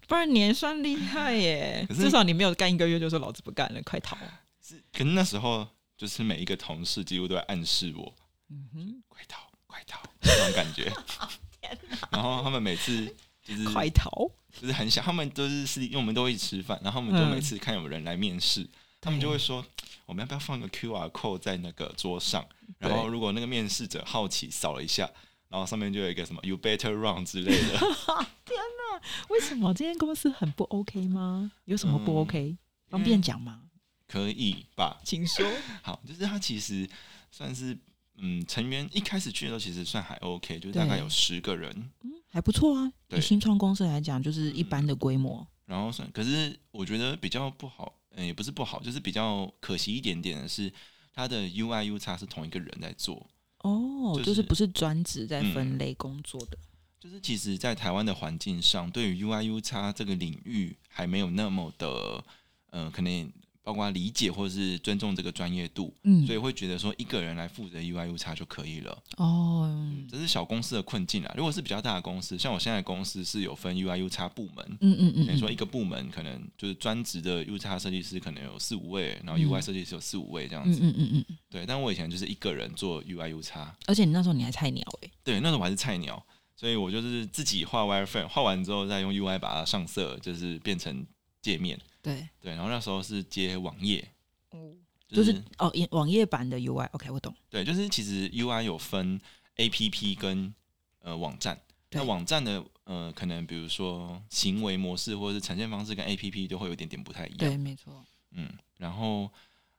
[0.09, 1.87] 半年算厉害耶。
[1.89, 4.17] 至少你没有干一个月就说老子不干了，快逃！
[4.61, 8.13] 是，可是那时候就是每一个同事几乎都在暗示我，
[8.49, 10.91] 嗯哼，快逃，快逃，那种感觉。
[12.11, 13.05] 然后他们每次
[13.41, 14.11] 就是快逃，
[14.59, 18.69] 就是很想，他们都是是因为我们都会吃饭，然后他们都每次看有人来面试，
[18.99, 19.65] 他们就会说，
[20.05, 22.45] 我们要不要放个 Q R code 在那个桌上？
[22.79, 25.09] 然后如果那个面试者好奇扫了一下。
[25.51, 27.77] 然后上面就有一个什么 “You better run” 之类的。
[28.45, 31.51] 天哪，为什么这间公司很不 OK 吗？
[31.65, 32.57] 有什么不 OK？
[32.87, 33.63] 方便讲吗？
[34.07, 35.45] 可以吧，请说。
[35.83, 36.89] 好，就是他其实
[37.31, 37.77] 算是
[38.17, 41.69] 嗯，成员一开始去的时候其实算还 OK，就是大概有十个人，
[42.03, 42.91] 嗯，还不错啊。
[43.09, 45.45] 以新创公司来讲，就是一般的规模。
[45.65, 50.71] 然后算，可是我觉得比较不好，嗯，也不是不好，就是比较可惜一点点的是，
[51.13, 53.29] 他的 UI、U 叉是同一个人在做。
[53.63, 56.57] 哦，就是不是专职在分类工作的，
[56.99, 62.23] 就是其实，在台湾的环境上，对于 UI、U 叉这个领域还没有那么的，
[62.71, 63.31] 嗯，可能。
[63.63, 68.97] 包括理解或者是尊重这个专业度，嗯，所以会觉得说一个人来负责 UI U 叉就可以了。
[69.17, 71.33] 哦，这是小公司的困境啊。
[71.37, 80.79] 如果是比较大的公司，像我现在公司是有分 UI U 叉部门，嗯嗯嗯，等于说一个部门可能就是专职的 U 叉设计师可能有四五位，然后 UI 设计师有四五位这样子。
[80.81, 81.65] 嗯嗯嗯嗯，对。
[81.65, 85.09] 但我以前就是一个人做 UI U 叉，而且你那时候你还菜鸟哎。
[85.23, 91.05] 对，那时候我还是菜鸟，所以我就是自己画 wireframe，画完之后再用 UI 把它上色，就是变成
[91.43, 91.79] 界面。
[92.01, 94.07] 对对，然后那时候是接网页。
[94.49, 94.73] 哦，
[95.07, 97.33] 就是哦，网页版的 UI，OK，我懂。
[97.49, 99.19] 对，就是其实 UI 有分
[99.57, 100.53] APP 跟
[100.99, 101.59] 呃网站，
[101.91, 107.37] 那网站的呃可能比如说行为模式或者是呈现方式跟 APP 都会有点点不太一样。
[107.37, 108.05] 对，没错。
[108.31, 109.29] 嗯，然后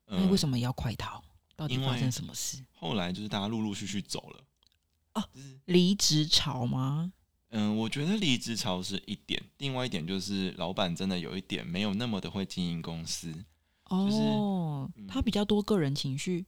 [0.06, 1.22] 那为什么要快逃？
[1.56, 2.64] 到底发生什么事？
[2.72, 4.44] 后来就是大家陆陆续续走了。
[5.14, 5.24] 哦，
[5.66, 7.12] 离职潮吗？
[7.54, 13.32] 嗯，我觉得离职潮是一点，另外一点就是老板真的有一点没有那么的会经营公司。
[13.84, 16.46] 哦，就是他比较多个人情绪，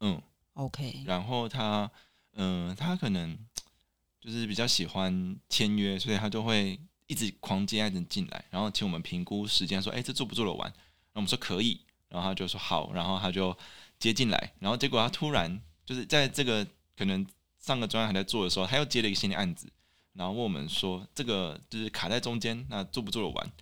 [0.00, 0.20] 嗯
[0.54, 1.90] ，OK，然后他，
[2.32, 3.38] 嗯，他可能
[4.18, 10.72] 就是比较喜欢签约，所以他就会一直狂接案子进来，然后请我们评估时间，说，哎，这做不做得完？
[11.12, 13.54] 那我们说可以，然后他就说好，然后他就
[13.98, 16.66] 接进来，然后结果他突然就是在这个
[16.96, 17.26] 可能
[17.58, 19.70] 上个专案还在做的时候，他又接了一个新的案子，
[20.14, 23.52] 然后问我们说，这个就是卡在中间，那做不做得完？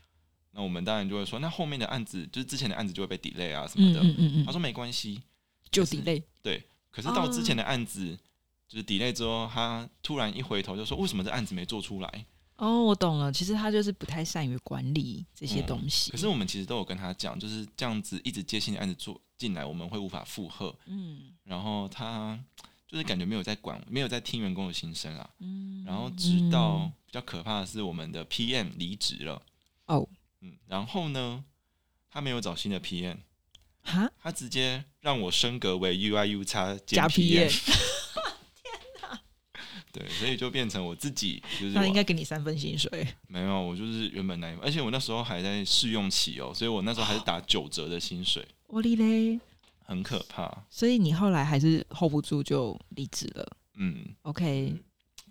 [0.52, 4.00] 那我们当然就会说，那后面的案子就是之前的案子就会被 delay 啊什么的。
[4.00, 5.22] 嗯嗯嗯他说没关系，
[5.70, 6.22] 就 delay。
[6.42, 8.18] 对，可是到之前的案子
[8.68, 16.10] 就是 delay 之后，他突然一回头就说：“为什么这案子没做出来哦，我懂了，其实他就是不太善于管理这些嗯东西。
[16.10, 20.76] 可是我们其实都有跟他讲，就是这样子一直接新的案子做进来，我们会无法负荷。
[20.86, 22.38] 嗯然后他
[22.90, 25.31] 就是感觉没有在管，没有在听员工的心声啊。
[25.38, 29.40] 嗯，然后直到比较可怕的是，我们的 PM 离职了。
[29.87, 30.09] 哦，
[30.40, 31.44] 嗯，然后呢，
[32.11, 33.18] 他没有找新的 PM，
[33.83, 37.46] 哈他直接让我升格为 UIU 叉加 PM，
[38.59, 39.20] 天哪
[39.92, 43.07] 对，所以就变成我自己，就是他应该给你三分薪水。
[43.29, 49.38] 没有，我就是原本那一份，而且我那时候还在试用期哦，所以我那时候还是打九折的薪水，我哩嘞，
[49.90, 50.64] 很可怕。
[50.70, 53.57] 所以你后来还是 hold 不住就离职了。
[53.74, 54.72] 嗯，OK，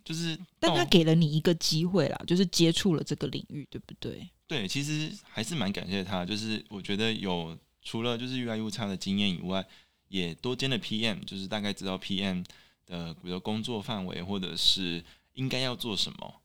[0.03, 4.29] 就是但他给了你一个机会啦，就是接触了这个领域，对不对？
[4.47, 9.65] 对，其实还是蛮感谢他，就是我觉得有除了就是 UIU 差的经验以外，
[10.09, 12.43] 也多兼了 PM，就是大概知道 PM
[12.85, 15.01] 的比如工作范围或者是
[15.35, 16.41] 应该要做什么。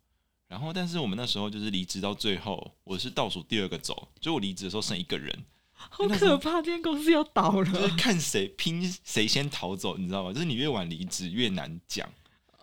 [0.46, 5.44] 然后，但是我们那时候就是离职到最后，我是倒数第二个走，就我离职的时候剩一个人，
[5.90, 7.96] 好那时候可怕，今天公司要倒了就是了。
[7.96, 10.32] 看谁拼谁先逃走，你知道吗？
[10.32, 12.08] 就是你越晚离职越难讲。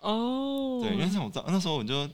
[0.00, 2.08] 哦，对，因为像我知道那时候我就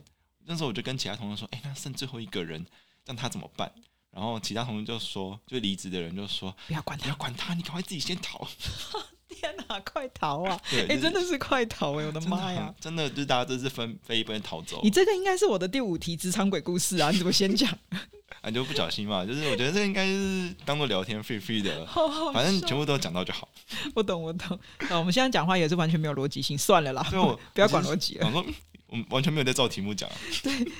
[0.46, 2.64] 那时候我就跟其他同事说，哎、那剩最后一个人，
[3.04, 3.70] 让他怎么办？
[4.10, 8.46] 然后其他同事就说，就离职的人就说，不要管他不要，管他，你赶快自己先逃。
[9.28, 10.60] 天哪，快逃啊！
[10.70, 12.74] 对，哎、就是真的是快逃哎、我的妈呀！
[12.80, 17.10] 真的就是大家都是分飞奔逃走你，这个应该是我的第五题职场鬼故事啊！
[17.10, 17.70] 你怎么先讲？
[18.40, 19.24] 啊，就不小心嘛。
[19.24, 23.48] 就是我觉得这应该是当做聊天 free free 的，好好反正全部都讲到就好。
[23.94, 24.58] 我懂，我懂。
[24.88, 28.44] 啊，我们现在讲话也是完全没有逻辑性，算了啦，所以我 不要管逻辑了。
[28.88, 30.16] 我们完全没有在照题目讲啊。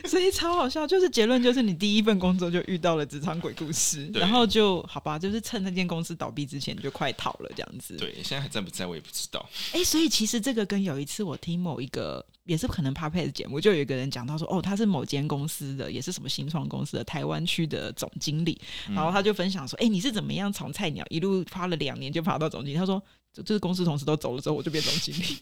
[0.05, 7.97] 所以超好笑，就是结论就是你第一份工作就遇到了职场鬼故事，然后就好吧，就是趁那间公司倒闭之前就快逃了这样子。
[7.97, 9.49] 对，现在还在不在我也不知道。
[9.73, 22.77] 哎、所以其实这个跟有一次我听某一个也是可能 p a p 的节目，就有一个人讲到说，哦，他是某间公司的，也是什么新创公司的台湾区的总经理，嗯然后他就分享说，哎、你是怎么样从菜鸟一路爬了两年就爬到总经理？
[22.79, 25.37] 他说，就就是公司同事都走了之后，我就变总经理。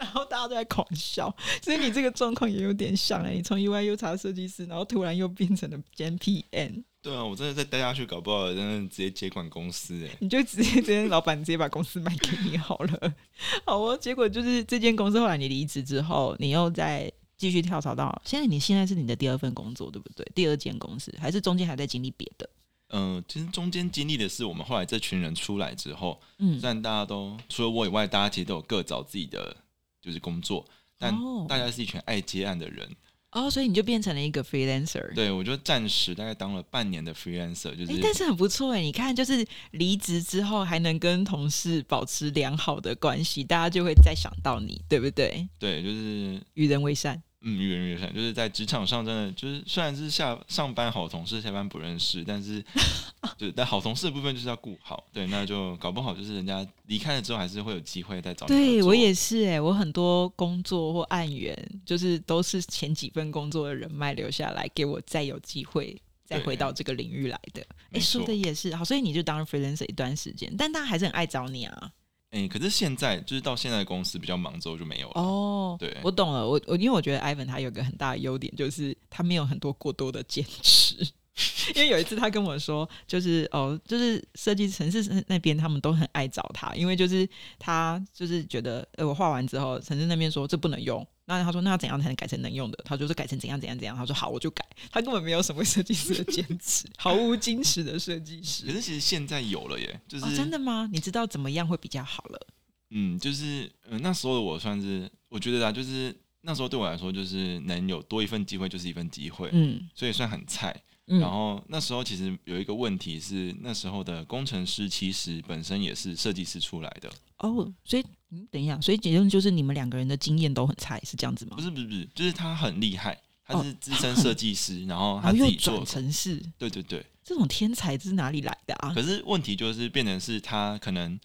[0.00, 1.32] 然后大家都在狂笑，
[1.62, 10.16] 所以你这个状况也有点像哎、你从 UI U 查设计师，然后突然又变成了兼 PM，对啊，我真的再待下去，搞不好真的直接接管公司哎。
[10.20, 13.14] 你就直接直接老板直接把公司卖给你好了。
[13.66, 20.26] 好哦，结果就是这间公司后来你离职之后，你又再继续跳槽到现在，你现在是你的第二份工作对不对？
[20.34, 22.48] 第二间公司还是中间还在经历别的？
[22.92, 29.56] 嗯、其实中间经历的是我们后来这群人出来之后，嗯虽，然大家都除了我以外，大家其实都有各找自己的
[30.00, 30.64] 就是工作，
[30.98, 32.88] 但哦大家是一群爱接案的人。
[33.32, 35.14] 哦，所以你就变成了一个 freelancer。
[35.14, 38.80] 对我就暂时大概当了半年的 freelancer，就是哎，但是很不错哎！
[38.80, 45.48] 你看，就是离职之后还能跟同事保持良好的关系，大家就会再想到你，对不对？
[45.60, 47.22] 对，就是与人为善。
[47.42, 52.62] 嗯，越人为善，就是在职场上真的就是虽然是下上班好同事，下班不认识，但是
[53.38, 55.02] 就是但好同事的部分就是要顾好。
[55.12, 67.64] 对，那就搞不好就是人家离开了之后，还是会有机会再找你对我也是哎、我很多工作或案源，就是都是前几份工作的人脉留下来，给我再有机会再回到这个领域来的。
[67.92, 71.90] 哎、说的也是好，所以你就当了 freelancer 一段时间，但大家还是很爱找你啊。
[72.30, 75.20] 哎、可是现在就是到现在的公司比较忙之后就没有了。
[75.20, 76.46] 哦，对我懂了。
[76.48, 80.96] 我我因为我觉得 Ivan 他有个很大的优点，就是他没有很多过多的坚持。
[81.74, 87.26] 因为有一次他跟我说，就是哦，就是设计城市那边他们都很爱找他，因为就是
[87.58, 91.06] 他就是觉得，呃，我画完之后，城市那边说这不能用，
[91.38, 92.78] 那他说那要怎样才能改成能用的？
[92.84, 98.72] 他就是改成怎样怎样怎样，他说好我就改，他根本没有什么设计师的坚持，毫无矜持的设计师 可。
[98.72, 100.88] 是其实现在有了耶，就是、哦，真的吗？
[100.92, 102.46] 你知道怎么样会比较好了？
[102.90, 110.74] 嗯，就是那时候的我算是我觉得啊，就是那时候对我来说，就是能有多一份机会就是一份机会，嗯所以算很菜。
[111.10, 121.62] 嗯，然后那时候其实有一个问题是，那时候的工程师其实本身也是设计师出来的，哦，所以嗯，等一下，所以结论就是你们两个人的经验都很菜，是这样子吗不？
[121.62, 127.04] 是不是不是，就是他很厉害，他哦是资深设计师，然后他自己做转，城市，对对对。
[127.22, 128.92] 这种天才是哪里来的啊？
[128.92, 131.18] 可是问题就是变成是他可能，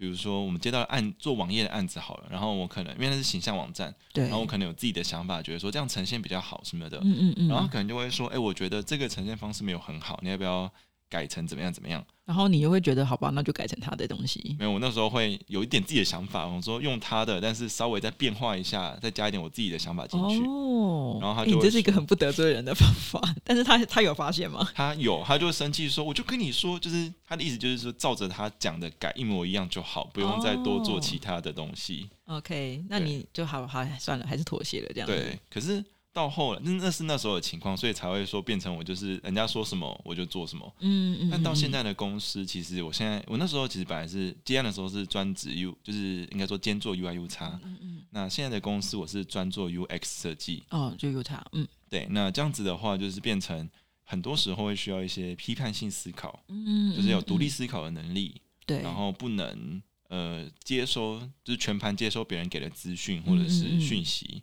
[0.00, 10.72] 比如说我们接到案做网页的案子好了，然后我可能因为那是形象网站，对，然后我可能有自己的想法，觉得说这样呈现比较好什么的，嗯嗯嗯，然后可能就会说，哎、我觉得这个呈现方式没有很好，你要不要
[11.10, 12.02] 改成怎么样怎么样。
[12.24, 14.54] 然后你又会觉得好吧，那就改成他的东西。
[14.56, 20.40] 没有，我那时候会有一点自己的想法，我说用他的，但是稍微再变化一下，再加一点我自己的想法进去。
[20.46, 24.70] 哦，然后他就会诶这是一个很不得罪人的方法，但是他 他有发现吗？
[24.76, 32.08] 他有，他就会生气说，我就跟你说，就是他的意思就是说，照着他讲的改一模一样就好，不用再多做哦其他的东西。
[32.26, 35.12] OK，那你就好好算了，还是妥协了这样子。
[35.12, 40.74] 对，可是到后来，那那是那时候的情况，所以才会说变成我就是人家说什么我就做什么。
[40.80, 41.30] 嗯，嗯嗯。
[41.30, 47.60] 但到现嗯，在的公司，其实我现在我那时候其实本来是接案的时候是专职 U，就是应该说兼做 UI U 叉。
[47.64, 50.64] 嗯嗯，那现在的公司我是专做 UX 设计。
[50.70, 53.68] 哦，就 U 叉，嗯对，那这样子的话，就是变成
[54.02, 64.42] 很多时候会需要一些批判性思考，嗯，就是有独立嗯，思考的能力，对，然后不能呃接收，就是全盘接收别人给的资讯或者是嗯嗯嗯讯息。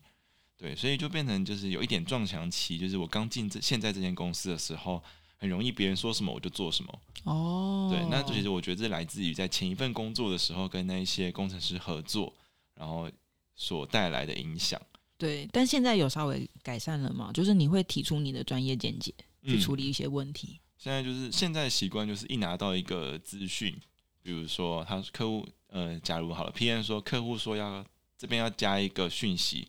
[0.57, 5.01] 对，所以就变成就是有一点撞墙期，就是我刚进这现在这间公司的时候，
[5.37, 6.99] 很容易别人说什么我就做什么。
[7.25, 12.33] 哦，对，那其实我觉得这来自于在前一份工作的时候跟那一些工程师合作，
[12.73, 13.09] 然后
[13.55, 14.81] 所带来的影响。
[15.17, 17.31] 对，但现在有稍微改善了嘛？
[17.31, 20.59] 就是你会提出你的专业见解去嗯处理一些问题。
[20.77, 23.75] 现在就是现在习惯就是一拿到一个资讯，
[24.21, 27.83] 比如说他客户呃，假如好了，P N 说客户说要
[28.17, 29.67] 这边要加一个讯息，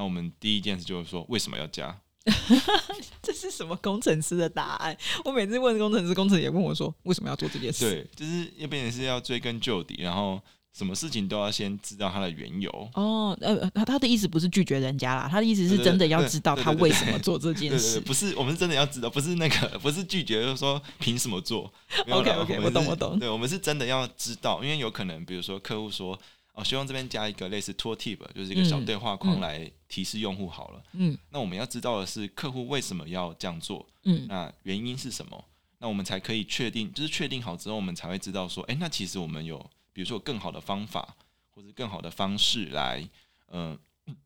[0.00, 1.94] 那我们第一件事就是说为什么要加？
[3.20, 4.96] 这是什么工程师的答案？
[5.26, 7.90] 我每次问工程师，工程师也问我说为什么要做这件事？
[7.90, 10.40] 对，就是要变成是要追根究底，然后
[10.72, 12.70] 什么事情都要先知道它的缘由。
[12.94, 18.00] 哦，呃，他他的意思不是拒绝人家啦，他的意思是真的要知道他为什么做这件对对对，事。
[18.00, 21.70] 不是我们是真的要知道，不是那个不是拒绝，就是说凭什么做
[22.06, 26.18] 没有啦 OK，OK，们是我懂我懂对，我们是真的要知道，因为有可能比如说客户说
[26.52, 30.82] 哦，希望这边加一个类似 tool tip，就是一个小嗯对话框来提示用户好了。
[30.92, 35.44] 嗯那我们要知道的是客户为什么要这样做，嗯那原因是什么？
[35.78, 39.58] 那我们才可以确定，就是确定好之后，我们才会知道说，哎、那其实我们有，
[39.92, 41.16] 比如说有更好的方法，
[41.54, 43.08] 或者更好的方式来，
[43.52, 43.78] 嗯、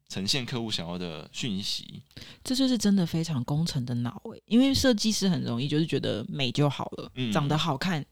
[0.08, 2.02] 呈现客户想要的讯息。
[2.42, 8.04] 这就是真的非常工程的脑诶，因为设计师很容易就是觉得美就好了，嗯长得好看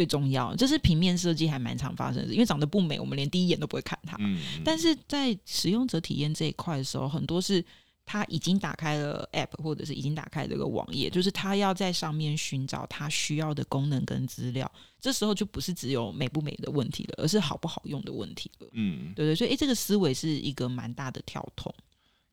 [0.00, 0.56] 最重要。
[0.56, 4.16] 这是平面设计还蛮常发生的，因为长得不美，我们连第一眼都不会看它。
[4.18, 7.62] 嗯，但是在使用者体验这一块的时候，很多是
[8.06, 14.70] 他已经打开了 App，或者是已经打开这个网页，就是他要在上面寻找他需要的功能跟资料。
[14.98, 18.68] 这时候就不是只有美不美的问题了，而是好不好用的问题了。
[18.72, 21.74] 嗯，对对，所以诶，这个思维是一个蛮大的跳动。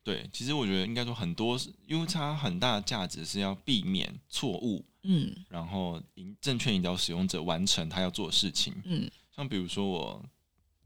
[0.02, 8.74] 对，其实我觉得应该说很多是 U 差很大的价值是要避免错误，嗯然后引正确引导使用者完成他要做的事情。
[8.84, 10.24] 嗯，像比如说我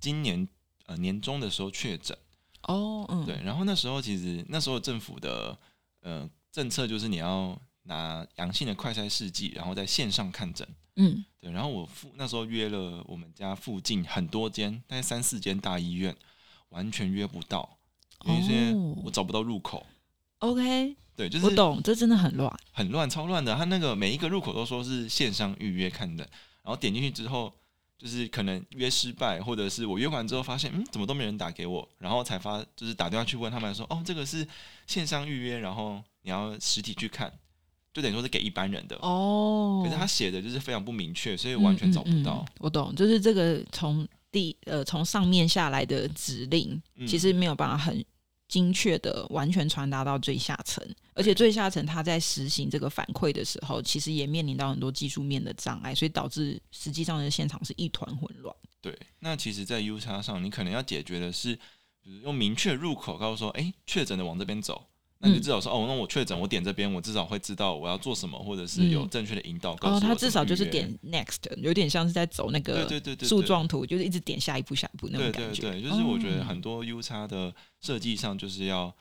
[0.01, 0.49] 今年
[0.87, 2.17] 呃年中的时候确诊。
[2.63, 5.59] 哦嗯，对，然后那时候其实那时候政府的
[6.01, 10.67] 呃政策就是你要拿阳性的快筛试剂，然后在线上看诊。
[10.95, 16.15] 嗯对，然后我附那时候约了我们家附近很多间，大概三四间大医院，
[16.69, 17.79] 完全约不到，
[18.27, 19.87] 因为现在哦我找不到入口。
[20.39, 22.53] ，OK，对，就是我懂，这真的很乱。
[22.73, 23.55] 很乱，超乱的。
[23.55, 26.25] 他那个每一个入口都说是线上预约看的，
[26.63, 27.53] 然后点进去之后，
[27.99, 34.47] 就是可能约失败，或者是我约完之后发现，嗯，怎么都没人打给我，然后才发就是打电话去问他们说，哦，这个是
[34.87, 37.33] 线上预约，然后你要实体去看，
[37.93, 38.97] 就等于说是给一般人的。
[38.97, 42.47] 哦，可是他写的就是非常不明确，所以完全找不到嗯嗯。
[42.47, 48.05] 嗯我懂，就是这个从第呃从上面下来的指令，嗯其实没有办法很
[48.53, 58.55] 精确的完全传达到最下层，而且最下层他在实行这个反馈的时候，其实也面临到很多技术面的障碍，所以导致实际上的现场是一团混乱。
[58.83, 61.55] 对，那其实，在 U 叉上，你可能要解决的是，
[62.03, 64.87] 比如用明确入口告诉说，哎，确诊的往这边走。
[65.25, 75.63] 那你至少说，哦，那我确诊，我点这边，我至少会知道我要做什么，或者是有嗯正确的引导告诉我哦，他至少就是点 next，有点像是在走那个对对对树状图，就是一直点下一步下一步那种对感觉。
[75.63, 78.93] 对对，就是我觉得哦很多 U 叉的设计上，就是要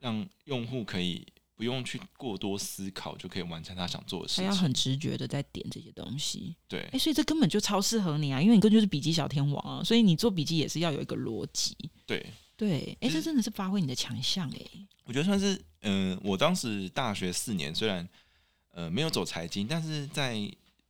[0.00, 4.44] 让用户可以不用去过多思考，就可以完成他想做的事情。
[4.44, 6.56] 他要很直觉的在点这些东西。
[6.66, 11.76] 对哎、所以这根本就超适合你啊，因为你根本就是笔记小天王啊，所以你做笔记也是要有一个逻辑。
[12.06, 12.24] 对，
[12.56, 14.60] 对，哎、这真的是发挥你的强项哎。
[15.04, 18.08] 我觉得算是，嗯、我当时大学四年，虽然
[18.72, 20.34] 呃没有走财经，但是在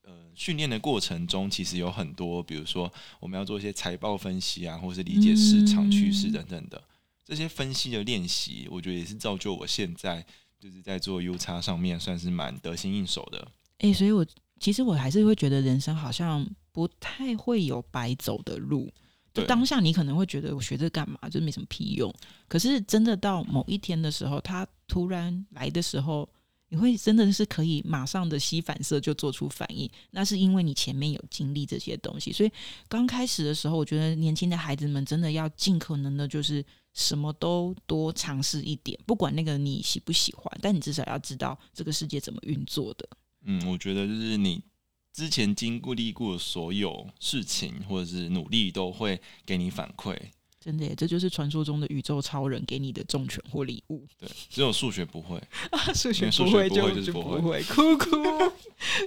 [0.02, 6.82] 呃训练的过程中，其实有很多，比如说我们要做一些财报分析啊，或是理解市场趋势嗯等等的、
[7.24, 10.24] 这些分析的练习，我觉得也是造就我现在
[10.60, 13.48] 就是在做 U 叉上面算是蛮得心应手的。
[13.78, 14.24] 哎、所以我
[14.60, 18.90] 其实我还是会觉得人生好像不太会有白走的路。
[19.36, 22.12] 就当下你可能会觉得我学这干嘛，就是没什么屁用。
[22.48, 26.28] 可是真的到某一天的时候，他突然来的时候，
[26.68, 32.32] 你会真的是可以马上的吸反射就做出反应，那是因为你前面有经历这些东西。
[32.32, 32.50] 所以
[32.88, 36.64] 刚开始的时候，我觉得年轻的孩子们真的要尽可能的，就是
[36.94, 43.08] 什么都多尝试一点，不管那个你喜不喜欢，但你至少要知道这个世界怎么运作的。
[43.44, 44.60] 嗯，我觉得就是你
[45.16, 50.14] 之前经历过所有事情或者是努力，都会给你反馈。
[50.66, 54.04] 真的耶，这就是传说中的宇宙超人给你的重拳或礼物。
[54.18, 55.40] 对，只有数学不会，
[55.94, 58.10] 数学数学不会就不会就是不不会，哭哭。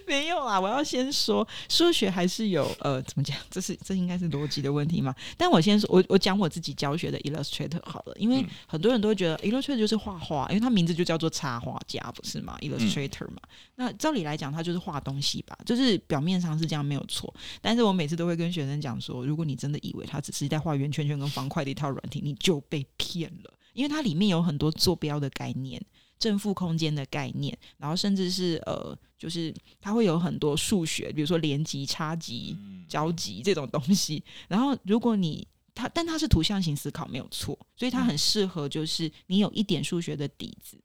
[0.08, 3.36] 没有啦，我要先说数学还是有呃，怎么讲？
[3.52, 5.14] 这是这应该是逻辑的问题嘛？
[5.36, 13.42] 但我先说，我我讲我自己教学的 Illustrator 好了，因为嗯很多人都会觉得 Illustrator 就是画画，因为它名字就叫做插画家，不是吗？Illustrator 嘛，
[13.76, 17.34] 那照理来讲，它就是画东西吧，就是表面上是这样没有错。
[17.62, 25.84] 但是我每次都会跟学生讲说，如果你真的以为他只是在画圆圈圈跟方块的一套软体，你就被骗了，因为它里面有很多坐标的概念。
[26.20, 34.22] 正负空间的概念，然后甚至是呃，就是它会有很多数学，比如说连级、差级、嗯，交集这种东西。
[34.50, 40.78] 然后如果你它，但它是图像型思考没有错，所以它很适合就是你有一点数学的底子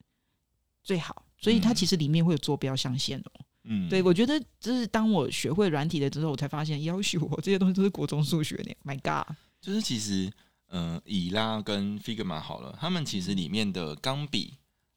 [0.84, 1.26] 最好。
[1.36, 3.32] 所以它嗯其实里面会有坐标象限哦。
[3.64, 8.72] 嗯，对，我觉得就是当我学会软体的之后，我才发现，要求我这些东西都是国中数学呢。
[8.84, 9.34] My God！
[9.60, 10.30] 就是其实，
[10.76, 14.54] 嗯、以拉跟 Figma 好了，他们其实里面的钢笔，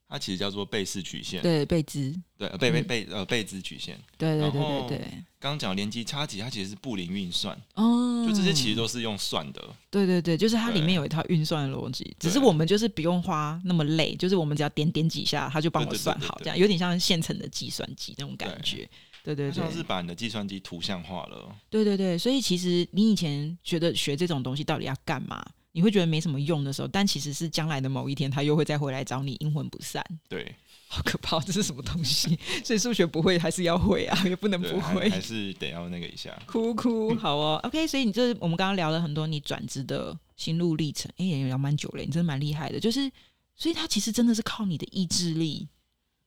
[0.09, 3.95] 它其实叫做贝氏曲线，对，贝兹，对，呃贝贝嗯贝呃贝兹曲线。
[4.17, 4.99] 对对对对对，
[5.39, 9.61] 刚刚讲连级差级，它其实是布林运算，哦，就这些其实都是用算的。
[9.91, 18.89] 对对对，就是它里面有一套运算逻辑，只是我们就是不用花那么累，就是我们只要点点几下，它就帮我算好，这样有点像现成的计算机那种感觉。
[19.23, 21.53] 对对对是把你的计算机图像化了。
[21.69, 25.45] 对对对，所以其实你以前觉得学这种东西到底要干嘛？
[25.78, 30.03] 你会觉得没什么用的时候，但其实是将来的某一天，他又会再回来找你，阴魂不散。
[30.28, 30.51] 对
[30.89, 32.36] 好可怕，这是什么东西？
[32.65, 35.07] 所以数学不会还是要会啊，也不能，不会。
[35.07, 36.36] 还还是得要那个一下。
[36.47, 42.80] 哭哭，好哦，OK，所以你这我们刚刚聊了很多你转职的心路历程，哎、也聊蛮久了，你真的蛮厉害的。
[42.80, 43.11] 就是，
[43.55, 45.67] 所以他其实真的是靠你的意志力，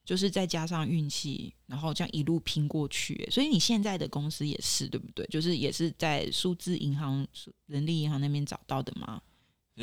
[0.05, 3.28] 就是再加上运气，然后这样一路拼过去。
[3.32, 5.26] 所以你现在的公司也是对不对？
[5.26, 9.20] 就是也是在数字银行、数人力银行那边找到的吗？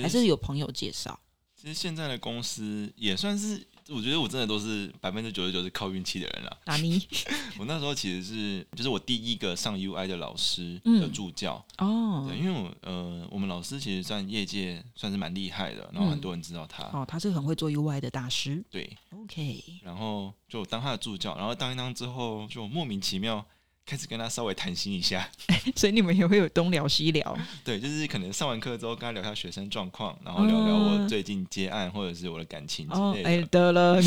[0.04, 1.20] 还是有朋友介绍？
[1.56, 6.58] 其实现在的公司也算是，我觉得我真的都是百分之九十九是靠运气的人了。
[6.68, 7.02] 哪里？
[7.58, 18.64] 我那时候其实是，就是我第一个上 UI 的老师嗯的助教，哦对，因为我呃，我们老师其实算业界算是蛮厉害的，然后很多人知道他，哦，他是很会做 UI 的大师。
[18.70, 23.44] 对，OK，然后就当他的助教，然后当一当之后，就莫名其妙
[23.88, 25.28] 开始跟他稍微谈心一下，
[25.78, 27.38] 所以你们也会有东聊西聊。
[27.64, 33.48] 对，就是可能上完课之后跟他聊一下学生状况，然后聊聊我最近接案或者是我的感情之类的。
[33.48, 33.98] 得了，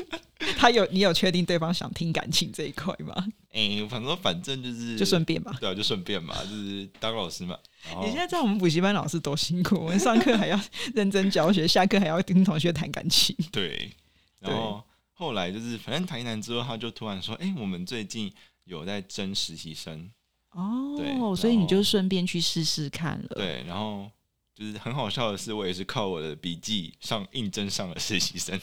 [0.58, 3.26] 他有你有确定对方想听感情这一块吗？
[3.52, 5.56] 哎、反正反正就是就顺便嘛。
[5.58, 7.58] 对啊，就顺便嘛，就是当老师嘛。
[8.02, 10.60] 你现在知道我们补习班老师多辛苦，我们上课还要
[10.94, 13.34] 认真教学，下课还要跟同学谈感情。
[13.50, 13.90] 对，
[14.40, 14.82] 然后
[15.14, 18.32] 后来就是反正谈一谈之后，他就突然说：“哎、我们最近
[18.64, 20.10] 有在争实习生。
[20.96, 24.10] 对哦，所以你就顺便去试试看了。，对，然后
[24.54, 28.60] 就是很好笑的是，我也是靠我的笔记上应征上了实习生，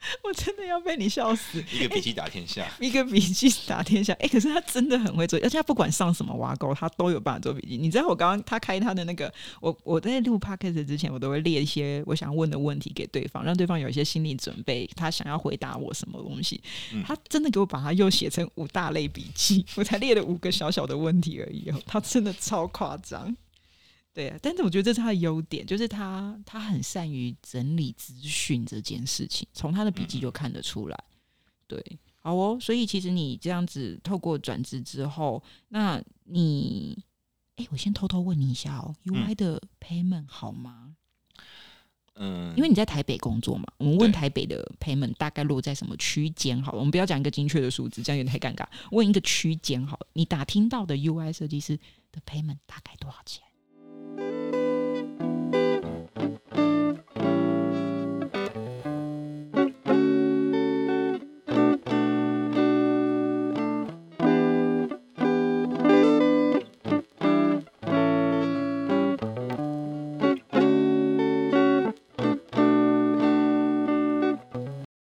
[0.22, 1.62] 我真的要被你笑死。
[1.72, 2.66] 一个笔记打天下。
[2.80, 7.76] 一个笔记打天下，哎、可是他真的很会做，而且他不管上什么挖沟，他都有办法做笔记。
[7.76, 16.60] 你知道我刚刚他开他的那个，我我在录 podcast 之前，我都会列一些我想问的问题给对方，让对方有一些心理准备，他想要回答我什么东西。
[16.92, 23.34] 嗯他真的给我把它又写成五大类笔记，我才列了五个小小的问题而已哦，他真的超夸张。
[24.18, 31.04] 对啊，但是我觉得这是他的优点，就是他他很善于整理资讯这件事情，从他的笔记就看得出来。
[31.68, 31.80] 对，
[32.16, 36.98] 好哦，所以其实你这样子透过转职之后，那你，
[37.54, 40.96] 哎，我先偷偷问你一下哦，UI 的 payment 好吗？
[42.16, 48.66] 嗯，因为你在台北工作嘛，我们问台北的 payment 大概落在什么区间好了，我们不要讲一个精确的数字，这样有点太尴尬。
[48.90, 51.76] 问一个区间好了，你打听到的 UI 设计师
[52.10, 53.44] 的 payment 大概多少钱？
[54.18, 54.67] Thank you.